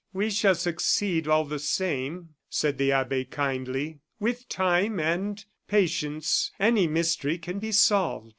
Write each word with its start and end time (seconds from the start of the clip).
"We 0.13 0.31
shall 0.31 0.55
succeed 0.55 1.27
all 1.27 1.45
the 1.45 1.59
same," 1.59 2.29
said 2.49 2.79
the 2.79 2.91
abbe, 2.91 3.23
kindly; 3.25 3.99
"with 4.19 4.49
time 4.49 4.99
and 4.99 5.45
patience 5.67 6.51
any 6.59 6.87
mystery 6.87 7.37
can 7.37 7.59
be 7.59 7.71
solved." 7.71 8.29